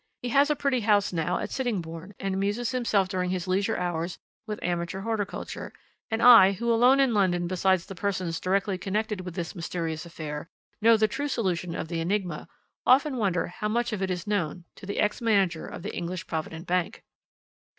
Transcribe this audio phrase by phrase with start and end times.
[0.23, 4.17] He has a pretty house now at Sittingbourne, and amuses himself during his leisure hours
[4.47, 5.71] with amateur horticulture,
[6.09, 10.49] and I, who alone in London besides the persons directly connected with this mysterious affair,
[10.81, 12.47] know the true solution of the enigma,
[12.83, 16.25] often wonder how much of it is known to the ex manager of the English
[16.25, 17.03] Provident Bank."